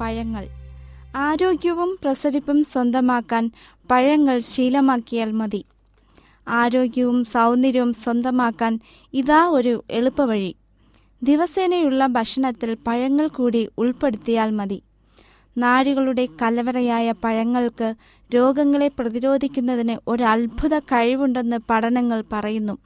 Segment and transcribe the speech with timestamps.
[0.00, 0.48] പഴങ്ങൾ.
[1.16, 3.50] ആരോഗ്യവും പ്രസരിപ്പും സ്വന്തമാക്കാൻ
[3.90, 5.64] പഴങ്ങൾ ശീലമാക്കിയാൽ മതി.
[6.48, 8.80] ആരോഗ്യവും സൗന്ദര്യവും സ്വന്തമാക്കാൻ
[9.14, 10.54] ഇതാ ഒരു എളുപ്പവഴി.
[11.22, 14.82] ദിവസേനയുള്ള ഭക്ഷണത്തിൽ പഴങ്ങൾ കൂടി ഉൾപ്പെടുത്തിയാൽ മതി.
[15.58, 17.94] നാരുകളുടെ കലവറയായ പഴങ്ങൾക്ക്
[18.34, 22.78] രോഗങ്ങളെ പ്രതിരോധിക്കുന്നതിന് ഒരു അത്ഭുത കഴിവുണ്ടെന്ന് പഠനങ്ങൾ പറയുന്നു.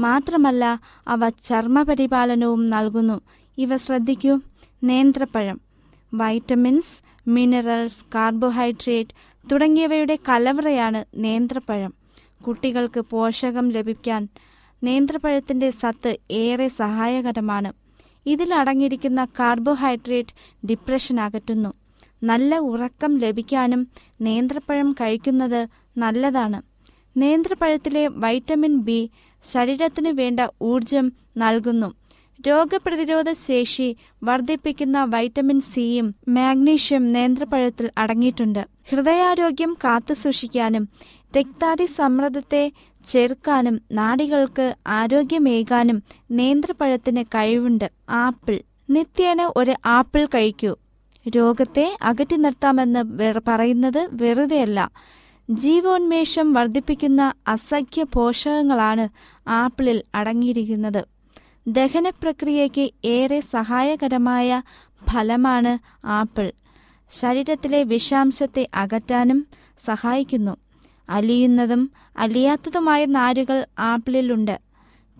[0.00, 3.20] മാത്രമല്ല അവ ചർമ്മപരിപാലനവും നൽകുന്നു.
[3.58, 4.40] ഇവ ശ്രദ്ധിക്കൂ.
[4.84, 5.73] നേന്ത്രപ്പഴം.
[6.14, 9.14] വൈറ്റമിൻസ് മിനറൽസ് കാർബോഹൈഡ്രേറ്റ്
[9.52, 11.92] തുടങ്ങിയവയുടെ കലവറയാണ് നേന്ത്രപ്പഴം.
[12.46, 14.28] കുട്ടികൾക്ക് പോഷകം ലഭിക്കാൻ
[14.84, 17.72] നേന്ത്രപ്പഴത്തിന്റെ സത്ത് ഏറെ സഹായകരമാണ്.
[18.26, 21.72] ഇതിൽ അടങ്ങിയിരിക്കുന്ന കാർബോഹൈഡ്രേറ്റ് ഡിപ്രഷൻ അകറ്റുന്നു.
[22.22, 23.88] നല്ല ഉറക്കം ലഭിക്കാനും
[24.20, 25.68] നേന്ത്രപ്പഴം കഴിക്കുന്നത്
[25.98, 26.62] നല്ലതാണ്.
[27.16, 29.10] നേന്ത്രപ്പഴത്തിലെ വൈറ്റമിൻ ബി
[29.52, 31.94] ശരീരത്തിന് വേണ്ട ഊർജം നൽകുന്നു.
[32.46, 38.66] രോഗപ്രതിരോധ ശേഷി വർദ്ധിപ്പിക്കുന്ന വൈറ്റമിൻ സിയും മാഗ്നീഷ്യം നേന്ത്രപ്പഴത്തിൽ അടങ്ങിയിട്ടുണ്ട്.
[38.90, 40.88] ഹൃദയാരോഗ്യം കാത്തുസൂക്ഷിക്കാനും
[41.38, 42.72] രക്താതി സമ്മർദ്ദത്തെ
[43.04, 47.90] ചെറുക്കാനും നാടികൾക്ക് ആരോഗ്യമേകാനും നേന്ത്രപ്പഴത്തിന് കഴിവുണ്ട്.
[48.10, 48.58] ആപ്പിൾ.
[48.90, 50.76] നിത്യേന ഒരു ആപ്പിൾ കഴിക്കൂ.
[51.28, 53.02] രോഗത്തെ അകറ്റി നിർത്താമെന്ന്
[53.48, 54.90] പറയുന്നത് വെറുതെയല്ല.
[55.50, 59.08] ജീവോന്മേഷം വർദ്ധിപ്പിക്കുന്ന അസഖ്യ പോഷകങ്ങളാണ്
[59.48, 61.13] ആപ്പിളിൽ അടങ്ങിയിരിക്കുന്നത്.
[61.66, 64.62] ദഹന പ്രക്രിയയ്ക്ക് ഏറെ സഹായകരമായ
[65.12, 66.52] ഫലമാണ് ആപ്പിൾ.
[67.10, 69.46] ശരീരത്തിലെ വിഷാംശത്തെ അകറ്റാനും
[69.84, 70.56] സഹായിക്കുന്നു.
[71.08, 74.60] അലിയുന്നതും അലിയാത്തതുമായ നാരുകൾ ആപ്പിളിലുണ്ട്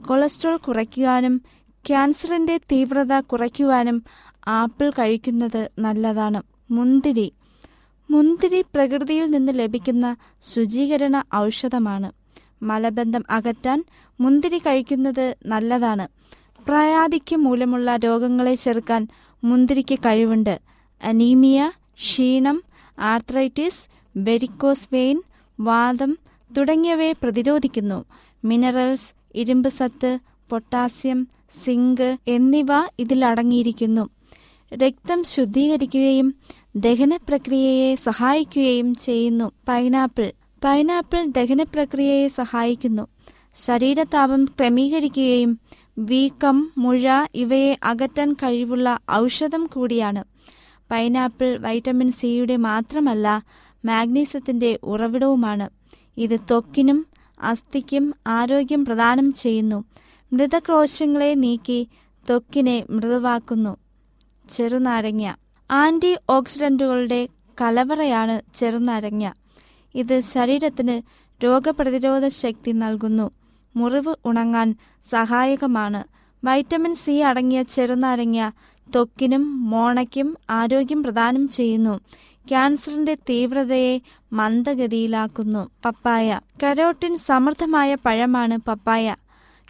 [0.06, 1.42] കൊളസ്ട്രോൾ കുറയ്ക്കുവാനും
[1.86, 4.04] ക്യാൻസറിന്റെ തീവ്രത കുറയ്ക്കുവാനും
[4.48, 6.42] ആപ്പിൾ കഴിക്കുന്നത് നല്ലതാണ്.
[6.70, 7.32] മുന്തിരി.
[8.10, 10.16] മുന്തിരി പ്രകൃതിയിൽ നിന്ന് ലഭിക്കുന്ന
[10.54, 12.23] ശുചീകരണ ഔഷധമാണ്.
[12.62, 13.84] മലബന്ധം അകറ്റാൻ
[14.20, 16.08] മുന്തിരി കഴിക്കുന്നത് നല്ലതാണ്.
[16.68, 19.08] പ്രായാധിക്യം മൂലമുള്ള രോഗങ്ങളെ ചെറുക്കാൻ
[19.44, 20.60] മുന്തിരിക്ക് കഴിവുണ്ട്.
[21.04, 22.62] അനീമിയ ക്ഷീണം
[22.98, 25.22] ആർത്രൈറ്റിസ് വെരിക്കോസ് വെയിൻ
[25.60, 26.18] വാദം
[26.56, 28.04] തുടങ്ങിയവയെ പ്രതിരോധിക്കുന്നു.
[28.44, 30.18] മിനറൽസ് ഇരുമ്പ് സത്ത്
[30.50, 31.28] പൊട്ടാസ്യം
[31.64, 32.66] സിങ്ക് എന്നിവ
[32.98, 34.10] ഇതിലടങ്ങിയിരിക്കുന്നു
[34.74, 36.34] രക്തം ശുദ്ധീകരിക്കുകയും
[36.76, 39.52] ദഹന പ്രക്രിയയെ സഹായിക്കുകയും ചെയ്യുന്നു.
[39.68, 40.32] പൈനാപ്പിൾ
[40.64, 43.06] പൈനാപ്പിൾ ദഹന പ്രക്രിയയെ സഹായിക്കുന്നു.
[43.54, 45.60] ശരീരതാപം ക്രമീകരിക്കുകയും
[45.98, 47.02] വീക്കം മുഴ
[47.34, 50.24] ഇവയെ അകറ്റാൻ കഴിവുള്ള ഔഷധം കൂടിയാണ്.
[50.90, 53.44] പൈനാപ്പിൾ വൈറ്റമിൻ സിയുടെ മാത്രമല്ല
[53.84, 55.70] മാഗ്നീഷ്യത്തിന്റെ ഉറവിടവുമാണ്.
[56.16, 57.06] ഇത് ത്വക്കിനും
[57.40, 59.84] അസ്ഥിക്കും ആരോഗ്യം പ്രദാനം ചെയ്യുന്നു.
[60.32, 61.88] മൃതക്രോശങ്ങളെ നീക്കി
[62.28, 63.76] ത്വക്കിനെ മൃദുവാക്കുന്നു.
[64.50, 65.34] ചെറുനാരങ്ങ.
[65.70, 67.28] ആന്റി ഓക്സിഡന്റുകളുടെ
[67.60, 69.32] കലവറയാണ് ചെറുനാരങ്ങ.
[69.94, 71.02] ഇത് ശരീരത്തിന്
[71.44, 73.30] രോഗപ്രതിരോധ ശക്തി നൽകുന്നു.
[73.76, 74.74] മുറിവ് ഉണങ്ങാൻ
[75.10, 76.04] സഹായകമാണ്.
[76.46, 78.50] വൈറ്റമിൻ സി അടങ്ങിയ ചെറുനാരങ്ങ
[78.92, 82.00] ത്വക്കിനും മോണയ്ക്കും ആരോഗ്യം പ്രദാനം ചെയ്യുന്നു.
[82.48, 84.00] ക്യാൻസറിന്റെ തീവ്രതയെ
[84.32, 85.70] മന്ദഗതിയിലാക്കുന്നു.
[85.84, 86.40] പപ്പായ.
[86.62, 89.16] കരോട്ടിൻ സമൃദ്ധമായ പഴമാണ് പപ്പായ.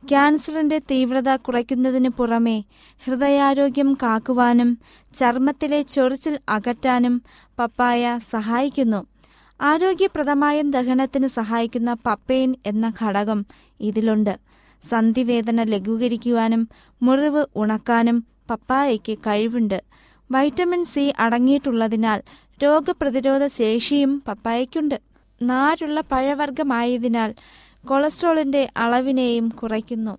[0.08, 2.64] ക്യാൻസറിന്റെ തീവ്രത കുറയ്ക്കുന്നതിന് പുറമെ
[3.04, 4.78] ഹൃദയാരോഗ്യം കാക്കുവാനും
[5.14, 7.22] ചർമ്മത്തിലെ ചൊറിച്ചിൽ അകറ്റാനും
[7.58, 9.13] പപ്പായ സഹായിക്കുന്നു.
[9.60, 13.46] ആരോഗ്യപ്രദമായ ദഹനത്തിന് സഹായിക്കുന്ന പപ്പൈൻ എന്ന ഘടകം
[13.80, 14.38] ഇതിലുണ്ട്.
[14.82, 16.68] സന്ധിവേദന ലഘൂകരിക്കുവാനും
[17.02, 19.82] മുറിവ് ഉണക്കാനും പപ്പായയ്ക്ക് കഴിവുണ്ട്.
[20.30, 22.22] വൈറ്റമിൻ സി അടങ്ങിയിട്ടുള്ളതിനാൽ
[22.62, 25.00] രോഗപ്രതിരോധ ശേഷിയും പപ്പായയ്ക്കുണ്ട്.
[25.42, 27.34] നാരുള്ള പഴവർഗമായതിനാൽ
[27.86, 30.18] കൊളസ്ട്രോളിന്റെ അളവിനെയും കുറയ്ക്കുന്നു.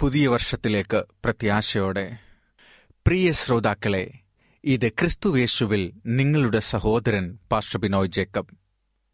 [0.00, 2.18] പുതിയ വർഷത്തിലേക്ക് പ്രത്യാശയോടെ.
[3.06, 4.10] പ്രിയ ശ്രോതാക്കളെ
[4.64, 8.56] ഇത് ക്രിസ്തുവേശുവിൽ നിങ്ങളുടെ സഹോദരൻ പാസ്റ്റർ ബിനോയ് ജേക്കബ്.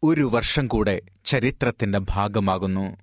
[0.03, 2.97] ഒരു വർഷം കൂടെ ചരിത്രത്തിന്റെ ഭാഗമാകുന്നു.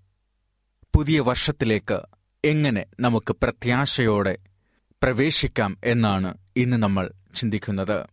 [0.96, 2.02] പുതിയ വർഷത്തിലേക്ക്
[2.44, 4.36] എങ്ങനെ നമുക്ക് പ്രത്യാശയോടെ
[5.02, 8.06] പ്രവേശിക്കാം എന്നാണ് ഇന്ന് നമ്മൾ ചിന്തിക്കുന്നത്.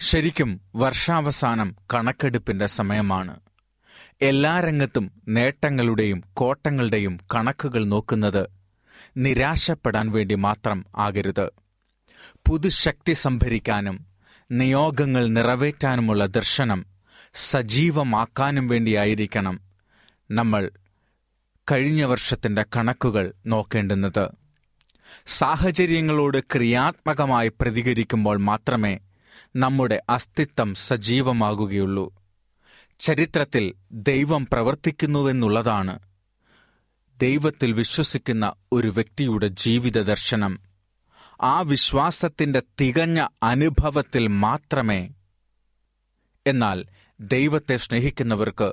[0.00, 3.40] ശരിക്കും വർഷാവസാനം കണക്കെടുപ്പിന്റെ സമയമാണ്.
[4.20, 8.46] എല്ലാ രംഗത്തും നേട്ടങ്ങളുടെയും കോട്ടങ്ങളുടെയും കണക്കുകൾ നോക്കുന്നത്
[9.16, 11.50] നിരാശപ്പെടാൻ വേണ്ടി മാത്രം ആകരുത്.
[12.48, 14.06] പുതുശക്തി സംഭരിക്കാനും
[14.50, 16.86] നിയോഗങ്ങൾ നിറവേറ്റാനുമുള്ള ദർശനം
[17.34, 19.60] സജീവമാക്കാനും വേണ്ടിയായിരിക്കണം
[20.30, 20.70] നമ്മൾ
[21.70, 24.28] കഴിഞ്ഞ വർഷത്തിന്റെ കണക്കുകൾ നോക്കേണ്ടുന്നത്.
[25.26, 28.98] സാഹചര്യങ്ങളോട് ക്രിയാത്മകമായി പ്രതികരിക്കുമ്പോൾ മാത്രമേ
[29.56, 32.25] നമ്മുടെ അസ്തിത്വം സജീവമാകുകയുള്ളൂ.
[32.98, 35.98] ചരിത്രത്തിൽ ദൈവം പ്രവർത്തിക്കുന്നുവെന്നുള്ളതാണ്
[37.20, 40.60] ദൈവത്തിൽ വിശ്വസിക്കുന്ന ഒരു വ്യക്തിയുടെ ജീവിത ദർശനം.
[41.42, 45.10] ആ വിശ്വാസത്തിന്റെ തികഞ്ഞ അനുഭവത്തിൽ മാത്രമേ.
[46.46, 46.84] എന്നാൽ
[47.20, 48.72] ദൈവത്തെ സ്നേഹിക്കുന്നവർക്ക്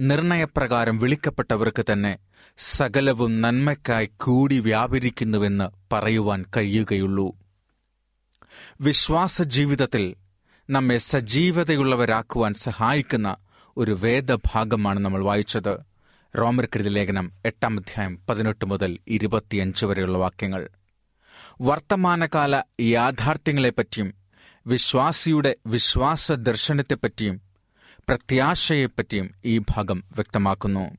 [0.00, 2.18] നിർണയപ്രകാരം വിളിക്കപ്പെട്ടവർക്ക് തന്നെ
[2.58, 7.36] സകലവും നന്മയ്ക്കായി കൂടി വ്യാപരിക്കുന്നുവെന്ന് പറയുവാൻ കഴിയുകയുള്ളൂ.
[8.80, 10.14] വിശ്വാസ ജീവിതത്തിൽ
[10.70, 13.36] നമ്മെ സജീവതയുള്ളവരാക്കുവാൻ സഹായിക്കുന്ന
[13.76, 15.78] ഒരു വേദഭാഗമാണ് നമ്മൾ വായിച്ചത്.
[16.38, 20.68] റോമർക്കെഴുതി ലേഖനം എട്ടാം അധ്യായം പതിനെട്ട് മുതൽ ഇരുപത്തിയഞ്ച് വരെയുള്ള വാക്യങ്ങൾ.
[21.60, 24.14] വർത്തമാനകാല യാഥാർത്ഥ്യങ്ങളെപ്പറ്റിയും
[24.66, 27.40] വിശ്വാസിയുടെ വിശ്വാസ ദർശനത്തെപ്പറ്റിയും
[28.08, 30.96] പ്രത്യാശയെപ്പറ്റിയും ഈ ഭാഗം വ്യക്തമാക്കുന്നു.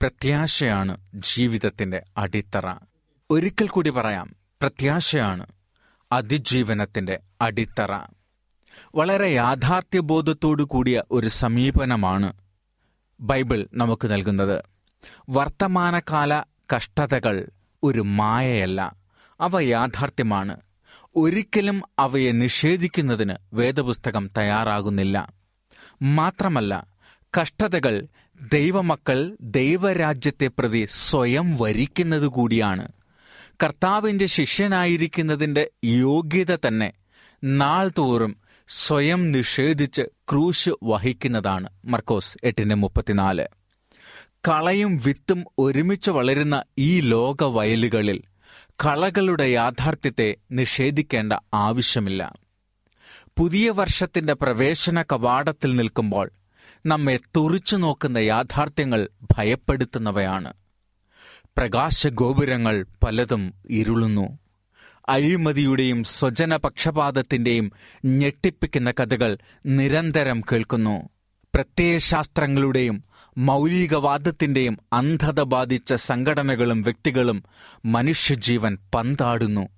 [0.00, 2.74] പ്രത്യാശയാണ് ജീവിതത്തിന്റെ അടിത്തറ.
[3.30, 5.46] ഒരിക്കൽ കൂടി പറയാം പ്രത്യാശയാണ്
[6.12, 8.13] അതിജീവനത്തിന്റെ അടിത്തറ.
[8.94, 12.32] വളരെ യാഥാർത്ഥ്യബോധത്തോടു കൂടിയ ഒരു സമീപനമാണ്
[13.20, 14.64] ബൈബിൾ നമുക്ക് നൽകുന്നത്.
[15.28, 16.42] വർത്തമാനകാല
[16.76, 17.48] കഷ്ടതകൾ
[17.82, 18.96] ഒരു മായയല്ല
[19.40, 20.56] അവ യാഥാർത്ഥ്യമാണ്.
[21.16, 25.32] ഒരിക്കലും അവയെ നിഷേധിക്കുന്നതിന് വേദപുസ്തകം തയ്യാറാകുന്നില്ല.
[26.02, 26.86] മാത്രമല്ല
[27.40, 28.06] കഷ്ടതകൾ
[28.52, 32.88] ദൈവമക്കൾ ദൈവരാജ്യത്തെ പ്രതി സ്വയം വരിക്കുന്നത് കൂടിയാണ്.
[33.62, 36.92] കർത്താവിന്റെ ശിഷ്യനായിരിക്കുന്നതിന്റെ യോഗ്യത തന്നെ
[37.44, 38.36] നാൾ തോറും
[38.68, 43.46] സ്വയം നിഷേധിച്ച് ക്രൂശ് വഹിക്കുന്നതാണ് മർക്കോസ് എട്ടിന് മുപ്പത്തിനാല്.
[44.48, 48.22] കളയും വിത്തും ഒരുമിച്ച് വളരുന്ന ഈ ലോക വയലുകളിൽ
[48.70, 52.32] കളകളുടെ യാഥാർത്ഥ്യത്തെ നിഷേധിക്കേണ്ട ആവശ്യമില്ല.
[53.38, 56.30] പുതിയ വർഷത്തിന്റെ പ്രവേശന കവാടത്തിൽ നിൽക്കുമ്പോൾ
[56.86, 60.52] നമ്മെ തുറിച്ചു നോക്കുന്ന യാഥാർത്ഥ്യങ്ങൾ ഭയപ്പെടുത്തുന്നവയാണ്.
[61.56, 64.38] പ്രകാശഗോപുരങ്ങൾ പലതും ഇരുളുന്നു.
[65.08, 67.72] അഴിമതിയുടെയും സ്വജനപക്ഷപാതത്തിന്റെയും
[68.04, 71.08] ഞെട്ടിപ്പിക്കുന്ന കഥകൾ നിരന്തരം കേൾക്കുന്നു.
[71.54, 73.04] പ്രത്യയശാസ്ത്രങ്ങളുടെയും
[73.38, 77.42] മൗലികവാദത്തിന്റെയും അന്ധത ബാധിച്ച സംഘടനകളും വ്യക്തികളും
[77.84, 79.68] മനുഷ്യജീവൻ പന്താടുന്നു.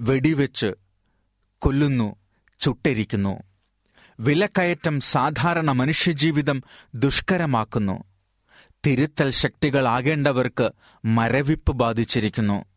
[0.00, 0.74] വെടിവെച്ച്
[1.58, 2.16] കൊല്ലുന്നു
[2.60, 3.42] ചുട്ടരിക്കുന്നു.
[4.20, 6.62] വിലക്കയറ്റം സാധാരണ മനുഷ്യജീവിതം
[6.94, 8.04] ദുഷ്കരമാക്കുന്നു.
[8.86, 10.70] തിരുത്തൽ ശക്തികളാകേണ്ടവർക്ക്
[11.04, 12.71] മരവിപ്പ് ബാധിച്ചിരിക്കുന്നു.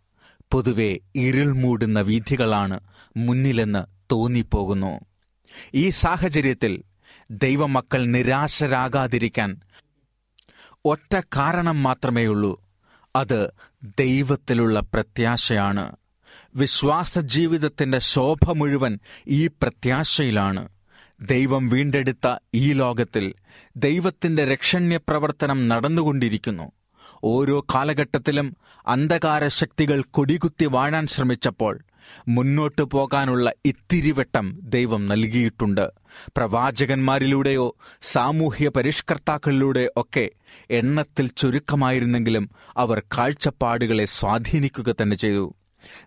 [0.52, 2.80] പൊതുവെ ഇരുൾ മൂടുന്ന വീഥികളാണ്
[3.18, 5.00] മുന്നിലെന്ന് തോന്നിപ്പോകുന്നു.
[5.74, 6.82] ഈ സാഹചര്യത്തിൽ
[7.32, 9.62] ദൈവമക്കൾ നിരാശരാകാതിരിക്കാൻ
[10.86, 12.62] ഒറ്റ കാരണം മാത്രമേയുള്ളൂ.
[13.16, 13.52] അത്
[14.00, 15.96] ദൈവത്തിലുള്ള പ്രത്യാശയാണ്.
[16.56, 20.70] വിശ്വാസ ജീവിതത്തിന്റെ ശോഭ മുഴുവൻ ഈ പ്രത്യാശയിലാണ്.
[21.22, 23.34] ദൈവം വീണ്ടെടുത്ത ഈ ലോകത്തിൽ
[23.76, 26.72] ദൈവത്തിന്റെ രക്ഷണ്യ പ്രവർത്തനം നടന്നുകൊണ്ടിരിക്കുന്നു.
[27.28, 28.56] ഓരോ കാലഘട്ടത്തിലും
[28.88, 31.80] അന്ധകാര ശക്തികൾ കൊടികുത്തി വാഴാൻ ശ്രമിച്ചപ്പോൾ
[32.28, 35.92] മുന്നോട്ടു പോകാനുള്ള ഇത്തിരിവട്ടം ദൈവം നൽകിയിട്ടുണ്ട്.
[36.38, 40.30] പ്രവാചകന്മാരിലൂടെയോ സാമൂഹ്യ പരിഷ്കർത്താക്കളിലൂടെ ഒക്കെ
[40.70, 45.54] എണ്ണത്തിൽ ചുരുക്കമായിരുന്നെങ്കിലും അവർ കാഴ്ചപ്പാടുകളെ സ്വാധീനിക്കുക തന്നെ ചെയ്തു.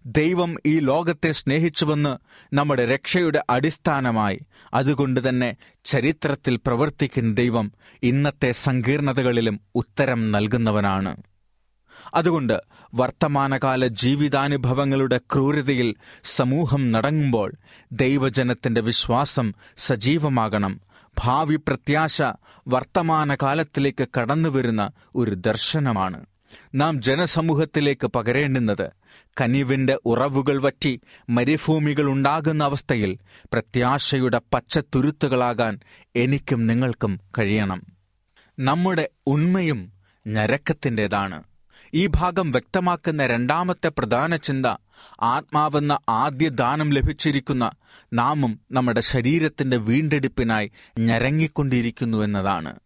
[0.06, 2.16] ദൈവം ഈ ലോകത്തെ സ്നേഹിച്ചുവെന്ന്
[2.54, 4.40] നമ്മുടെ രക്ഷയുടെ അടിസ്ഥാനമായി.
[4.74, 11.16] അതുകൊണ്ട് തന്നെ ചരിത്രത്തിൽ പ്രവർത്തിക്കുന്ന ദൈവം ഇന്നത്തെ സങ്കീർണതകളിലും ഉത്തരം നൽകുന്നവനാണ്.
[12.14, 12.62] അതുകൊണ്ട്
[12.94, 17.52] വർത്തമാനകാല ജീവിതാനുഭവങ്ങളുടെ ക്രൂരതയിൽ സമൂഹം നടങ്ങുമ്പോൾ
[17.92, 20.80] ദൈവജനത്തിന്റെ വിശ്വാസം സജീവമാകണം.
[21.18, 22.22] ഭാവി പ്രത്യാശ
[22.68, 26.26] വർത്തമാനകാലത്തിലേക്ക് കടന്നുവരുന്ന ഒരു ദർശനമാണ്.
[26.74, 28.90] നാം ജനസമൂഹത്തിലേക്ക് പകരേണ്ടുന്നത്
[29.40, 33.18] കനിവിന്റെ ഉറവുകൾ വറ്റി മരുഭൂമികൾ ഉണ്ടാകുന്ന അവസ്ഥയിൽ
[33.52, 35.78] പ്രത്യാശയുടെ പച്ചത്തുരുത്തുകളാകാൻ
[36.16, 37.82] എനിക്കും നിങ്ങൾക്കും കഴിയണം.
[38.58, 39.92] നമ്മുടെ ഉണ്മയും
[40.26, 41.42] ഞരക്കത്തിന്റെതാണ്.
[41.94, 44.66] ഈ ഭാഗം വ്യക്തമാക്കുന്ന രണ്ടാമത്തെ പ്രധാന ചിന്ത
[45.20, 47.70] ആത്മാവെന്ന ആദ്യ ദാനം ലഭിച്ചിരിക്കുന്ന
[48.12, 52.76] നാമും നമ്മുടെ ശരീരത്തിന്റെ വീണ്ടെടുപ്പിനായി ഞരങ്ങിക്കൊണ്ടിരിക്കുന്നു എന്നതാണ്.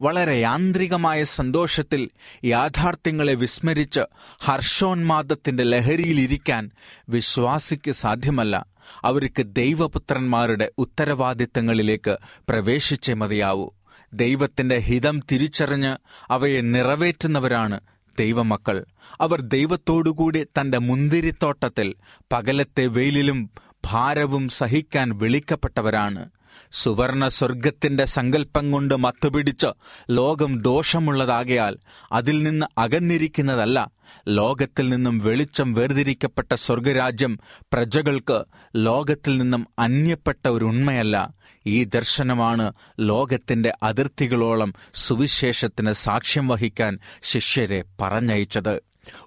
[0.00, 2.08] വളരെ യാന്ത്രികമായ സന്തോഷത്തിൽ
[2.44, 4.00] യാഥാർത്ഥ്യങ്ങളെ വിസ്മരിച്ച്
[4.40, 6.70] ഹർഷോന്മാദത്തിന്റെ ലഹരിയിലിരിക്കാൻ
[7.08, 8.66] വിശ്വാസിക്ക് സാധ്യമല്ല.
[9.04, 12.16] അവർക്ക് ദൈവപുത്രന്മാരുടെ ഉത്തരവാദിത്തങ്ങളിലേക്ക്
[12.48, 13.70] പ്രവേശിച്ചേ മതിയാവൂ.
[14.12, 15.96] ദൈവത്തിന്റെ ഹിതം തിരിച്ചറിഞ്ഞ്
[16.32, 17.80] അവയെ നിറവേറ്റുന്നവരാണ്
[18.18, 18.84] ദൈവമക്കൾ.
[19.20, 21.94] അവർ ദൈവത്തോടുകൂടി തന്റെ മുന്തിരിത്തോട്ടത്തിൽ
[22.32, 23.50] പകലത്തെ വെയിലിലും
[23.84, 26.30] ഭാരവും സഹിക്കാൻ വിളിക്കപ്പെട്ടവരാണ്.
[26.72, 29.66] സുവർണ സ്വർഗത്തിന്റെ സങ്കല്പം കൊണ്ട് മത്തുപിടിച്ച്
[30.10, 31.76] ലോകം ദോഷമുള്ളതാകയാൽ
[32.12, 33.90] അതിൽ നിന്ന് അകന്നിരിക്കുന്നതല്ല
[34.28, 37.38] ലോകത്തിൽ നിന്നും വെളിച്ചം വേർതിരിക്കപ്പെട്ട സ്വർഗരാജ്യം
[37.72, 38.44] പ്രജകൾക്ക്
[38.76, 41.32] ലോകത്തിൽ നിന്നും അന്യപ്പെട്ട ഒരു ഉണ്മയല്ല.
[41.66, 48.80] ഈ ദർശനമാണ് ലോകത്തിന്റെ അതിർത്തികളോളം സുവിശേഷത്തിന് സാക്ഷ്യം വഹിക്കാൻ ശിഷ്യരെ പറഞ്ഞയച്ചത്.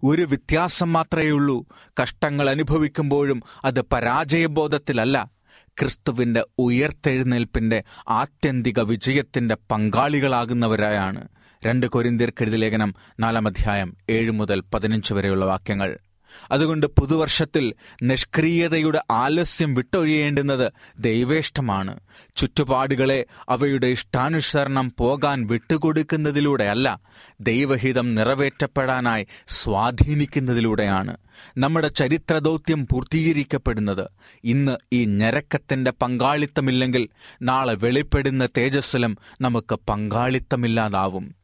[0.03, 1.65] ഒരു വ്യത്യാസം മാത്രമേ ഉള്ളൂ
[2.01, 5.38] കഷ്ടങ്ങൾ അനുഭവിക്കുമ്പോഴും അത് പരാജയബോധത്തിലല്ല.
[5.81, 11.27] ക്രിസ്തുവിന്റെ ഉയർത്തെഴുന്നേൽപ്പിന്റെ ആത്യന്തിക വിജയത്തിന്റെ പങ്കാളികളാകുന്നവരായാണ്.
[11.65, 15.97] രണ്ട് കൊരിന്തിയർക്കെഴുതി ലേഖനം നാലാം അധ്യായം ഏഴ് മുതൽ പതിനഞ്ച് വരെയുള്ള വാക്യങ്ങൾ.
[16.51, 21.99] അതുകൊണ്ട് പുതുവർഷത്തിൽ നിഷ്ക്രിയതയുടെ ആലസ്യം വിട്ടൊഴിയേണ്ടുന്നത് ദൈവേഷ്ടമാണ്.
[22.35, 26.99] ചുറ്റുപാടുകളെ അവയുടെ ഇഷ്ടാനുസരണം പോകാൻ വിട്ടുകൊടുക്കുന്നതിലൂടെയല്ല
[27.39, 31.17] ദൈവഹിതം നിറവേറ്റപ്പെടാനായി സ്വാധീനിക്കുന്നതിലൂടെയാണ്.
[31.57, 34.09] നമ്മുടെ ചരിത്രദൗത്യം പൂർത്തീകരിക്കപ്പെടുന്നത്.
[34.43, 37.09] ഇന്ന് ഈ ഞരക്കത്തിന്റെ പങ്കാളിത്തമില്ലെങ്കിൽ
[37.41, 41.38] നാളെ വെളിപ്പെടുന്ന തേജസ്സിലും നമുക്ക് പങ്കാളിത്തമില്ലാതാവും.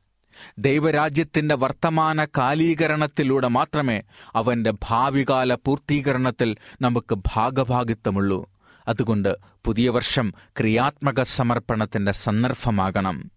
[0.58, 4.02] ദൈവരാജ്യത്തിന്റെ വർത്തമാന കാലീകരണത്തിലൂടെ മാത്രമേ
[4.36, 8.50] അവന്റെ ഭാവികാല പൂർത്തീകരണത്തിൽ നമുക്ക് ഭാഗഭാഗിത്വമുള്ളൂ.
[8.88, 13.32] അതുകൊണ്ട് പുതിയ വർഷം ക്രിയാത്മക സമർപ്പണത്തിന്റെ സന്ദർഭമാകണം.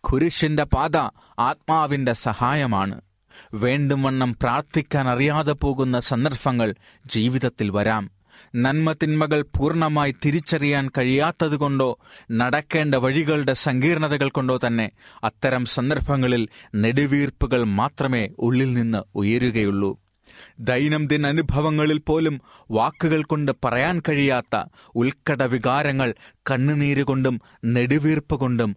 [0.00, 0.96] കുരിശിന്റെ പാത
[1.38, 3.00] ആത്മാവിന്റെ സഹായമാണ്.
[3.54, 6.74] വേണ്ടുംവണ്ണം പ്രാർത്ഥിക്കാൻ അറിയാതെ പോകുന്ന സന്ദർഭങ്ങൾ
[7.06, 8.19] ജീവിതത്തിൽ വരാം.
[8.56, 11.98] നന്മതിന്മകൾ പൂർണമായി തിരിച്ചറിയാൻ കഴിയാത്തതുകൊണ്ടോ
[12.30, 14.90] നടക്കേണ്ട വഴികളുടെ സങ്കീർണതകൾ കൊണ്ടോ തന്നെ
[15.24, 19.98] അത്തരം സന്ദർഭങ്ങളിൽ നെടുവീർപ്പുകൾ മാത്രമേ ഉള്ളിൽ നിന്ന് ഉയരുകയുള്ളൂ.
[20.60, 26.14] ദൈനംദിന അനുഭവങ്ങളിൽ പോലും വാക്കുകൾ കൊണ്ട് പറയാൻ കഴിയാത്ത ഉൽക്കട വികാരങ്ങൾ
[26.50, 28.76] കണ്ണുനീര് കൊണ്ടും നെടുവീർപ്പ് കൊണ്ടും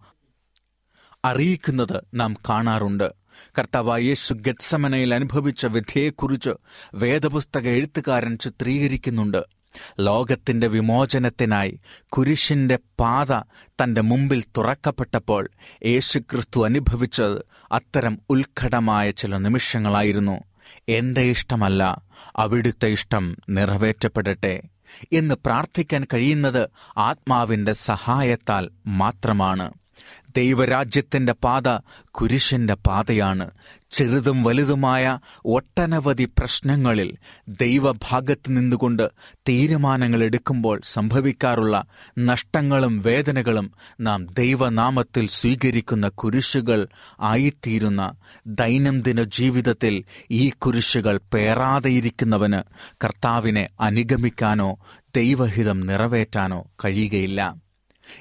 [1.25, 3.22] അറിയിക്കുന്നത് നാം കാണാറുണ്ട്.
[3.57, 6.49] കർത്താവായ യേശു ഗത്സമനയിൽ അനുഭവിച്ച വിധിയെക്കുറിച്ച്
[6.95, 9.41] വേദപുസ്തക എഴുത്തുകാരൻ ചിത്രീകരിക്കുന്നുണ്ട്.
[9.99, 13.33] ലോകത്തിന്റെ വിമോചനത്തിനായി കുരിശിന്റെ പാത
[13.69, 15.49] തന്റെ മുമ്പിൽ തുറക്കപ്പെട്ടപ്പോൾ
[15.85, 20.43] യേശുക്രിസ്തു അനുഭവിച്ചത് അത്തരം ഉത്കടമായ ചില നിമിഷങ്ങളായിരുന്നു.
[20.89, 22.01] എന്റെ ഇഷ്ടമല്ല
[22.35, 24.61] അവിടുത്തെ ഇഷ്ടം നിറവേറ്റപ്പെടട്ടെ
[25.13, 29.73] എന്ന് പ്രാർത്ഥിക്കാൻ കഴിയുന്നത് ആത്മാവിന്റെ സഹായത്താൽ മാത്രമാണ്.
[30.37, 31.77] ദൈവരാജ്യത്തിന്റെ പാത
[32.11, 33.51] കുരിശിന്റെ പാതയാണ്.
[33.91, 37.17] ചെറുതും വലുതുമായ ഒട്ടനവധി പ്രശ്നങ്ങളിൽ
[37.47, 41.85] ദൈവഭാഗത്ത് നിന്നുകൊണ്ട് തീരുമാനങ്ങൾ എടുക്കുമ്പോൾ സംഭവിക്കാറുള്ള
[42.19, 46.87] നഷ്ടങ്ങളും വേദനകളും നാം ദൈവനാമത്തിൽ സ്വീകരിക്കുന്ന കുരിശുകൾ
[47.21, 48.11] ആയിത്തീരുന്ന
[48.47, 52.61] ദൈനംദിന ജീവിതത്തിൽ ഈ കുരിശുകൾ പേറാതെയിരിക്കുന്നവന്
[53.03, 54.77] കർത്താവിനെ അനുഗമിക്കാനോ
[55.15, 57.62] ദൈവഹിതം നിറവേറ്റാനോ കഴിയുകയില്ല.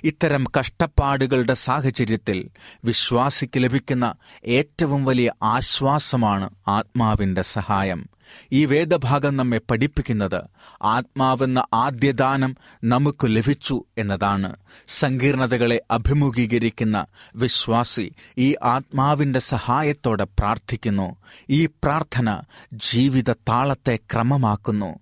[0.04, 2.48] ഇത്തരം കഷ്ടപ്പാടുകളുടെ സാഹചര്യത്തിൽ
[2.84, 4.14] വിശ്വാസിക്ക് ലഭിക്കുന്ന
[4.46, 8.12] ഏറ്റവും വലിയ ആശ്വാസമാണ് ആത്മാവിന്റെ സഹായം.
[8.52, 10.40] ഈ വേദഭാഗം നമ്മെ പഠിപ്പിക്കുന്നത്
[10.82, 14.56] ആത്മാവെന്ന ആദ്യദാനം നമുക്ക് ലഭിച്ചു എന്നതാണ്.
[14.88, 21.16] സങ്കീർണതകളെ അഭിമുഖീകരിക്കുന്ന വിശ്വാസി ഈ ആത്മാവിന്റെ സഹായത്തോടെ പ്രാർത്ഥിക്കുന്നു.
[21.50, 22.40] ഈ പ്രാർത്ഥന
[22.72, 24.98] ജീവിത താളത്തെ ക്രമമാക്കുന്നു.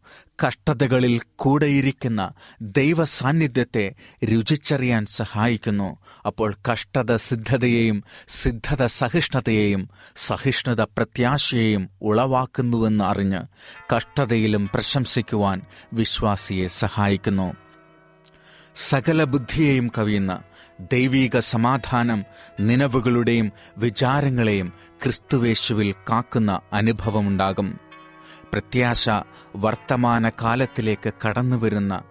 [0.46, 5.96] കഷ്ടതകളിൽ കൂടെയിരിക്കുന്ന ദൈവ സാന്നിധ്യത്തെ രുചിച്ചറിയാൻ സഹായിക്കുന്നു.
[6.26, 13.40] അപ്പോൾ കഷ്ടത സിദ്ധതയെയും സിദ്ധത സഹിഷ്ണുതയെയും സഹിഷ്ണുത പ്രത്യാശയെയും ഉളവാക്കുന്നുവെന്ന് അറിഞ്ഞ്
[13.96, 17.53] കഷ്ടതയിലും പ്രശംസിക്കുവാൻ വിശ്വാസിയെ സഹായിക്കുന്നു.
[18.76, 20.42] സകല ബുദ്ധിയെയും കവിയുന്ന
[20.92, 22.24] ദൈവീക സമാധാനം
[22.61, 24.72] നിലവുകളുടെയും വിചാരങ്ങളെയും
[25.03, 27.89] ക്രിസ്തുവേശുവിൽ കാക്കുന്ന അനുഭവമുണ്ടാകും.
[28.52, 29.08] പ്രത്യാശ
[29.56, 32.02] വർത്തമാന കാലത്തിലേക്ക് കടന്നുവരുന്ന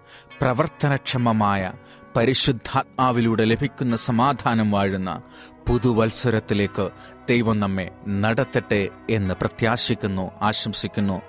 [0.41, 1.73] പ്രവർത്തനക്ഷമമായ
[2.15, 5.21] പരിശുദ്ധാത്മാവിലൂടെ ലഭിക്കുന്ന സമാധാനം വാഴുന്ന
[5.67, 6.89] പുതുവത്സരത്തിലേക്ക്
[7.29, 11.21] ദൈവം നമ്മെ നടത്തട്ടെ എന്ന് പ്രത്യാശിക്കുന്നു ആശംസിക്കുന്നു.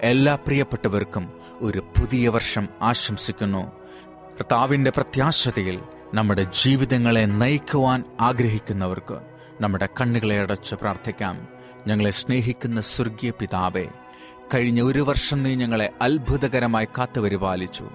[0.00, 3.72] എല്ലാ പ്രിയപ്പെട്ടവർക്കും ഒരു പുതിയ വർഷം ആശംസിക്കുന്നു.
[4.36, 5.80] കർത്താവിന്റെ പ്രത്യാശതയിൽ
[6.14, 9.20] നമ്മുടെ ജീവിതങ്ങളെ നയിക്കുവാൻ ആഗ്രഹിക്കുന്നവർക്ക്
[9.60, 11.48] നമ്മുടെ കണ്ണുകളെ അടച്ച് പ്രാർത്ഥിക്കാം.
[11.86, 13.88] ഞങ്ങളെ സ്നേഹിക്കുന്ന സ്വർഗീയ പിതാവേ
[14.54, 17.90] കഴിഞ്ഞ ഒരു വർഷം നീ ഞങ്ങളെ അത്ഭുതകരമായി കാത്തുപരിപാലിച്ചു.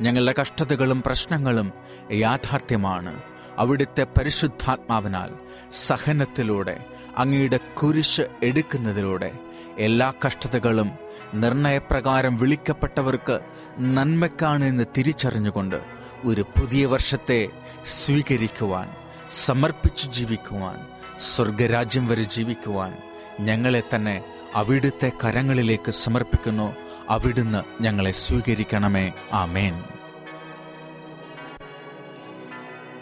[0.00, 1.72] ഞങ്ങളുടെ കഷ്ടതകളും പ്രശ്നങ്ങളും
[2.12, 3.22] യാഥാർത്ഥ്യമാണ്.
[3.56, 5.30] അവിടുത്തെ പരിശുദ്ധാത്മാവിനാൽ
[5.72, 6.84] സഹനത്തിലൂടെ
[7.16, 9.32] അങ്ങയുടെ കുരിശ് എടുക്കുന്നതിലൂടെ
[9.78, 10.90] എല്ലാ കഷ്ടതകളും
[11.34, 13.40] നിർണയപ്രകാരം വിളിക്കപ്പെട്ടവർക്ക്
[13.78, 15.76] നന്മക്കാണ് എന്ന് തിരിച്ചറിഞ്ഞുകൊണ്ട്
[16.24, 17.48] ഒരു പുതിയ വർഷത്തെ
[17.84, 18.90] സ്വീകരിക്കുവാൻ
[19.30, 20.86] സമർപ്പിച്ചു ജീവിക്കുവാൻ
[21.20, 22.92] സ്വർഗരാജ്യം വരെ ജീവിക്കുവാൻ
[23.40, 24.24] ഞങ്ങളെ തന്നെ
[24.56, 26.76] അവിടുത്തെ കരങ്ങളിലേക്ക് സമർപ്പിക്കുന്നു.
[27.08, 29.12] അവിടുന്ന് ഞങ്ങളെ സ്വീകരിക്കണമേ.
[29.32, 29.84] ആമേൻ.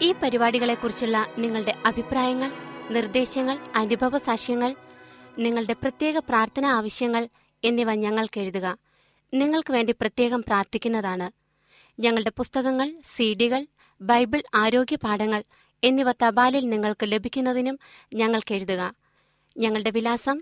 [0.01, 2.51] ഈ പരിപാടികളെക്കുറിച്ചുള്ള നിങ്ങളുടെ അഭിപ്രായങ്ങൾ
[2.91, 4.75] നിർദ്ദേശങ്ങൾ അനുഭവ സാക്ഷ്യങ്ങൾ
[5.39, 7.29] നിങ്ങളുടെ പ്രത്യേക പ്രാർത്ഥന ആവശ്യങ്ങൾ
[7.63, 8.77] എന്നിവ ഞങ്ങൾക്ക് എഴുതുക.
[9.33, 11.31] നിങ്ങൾക്ക് വേണ്ടി പ്രത്യേകം പ്രാർത്ഥിക്കുന്നതാണ്.
[12.01, 13.65] ഞങ്ങളുടെ പുസ്തകങ്ങൾ സീഡികൾ
[14.01, 15.43] ബൈബിൾ ആരോഗ്യ പാഠങ്ങൾ
[15.83, 17.79] എന്നിവ തപാലിൽ നിങ്ങൾക്ക് ലഭിക്കുന്നതിനും
[18.13, 18.93] ഞങ്ങൾക്ക് എഴുതുക.
[19.57, 20.41] ഞങ്ങളുടെ വിലാസം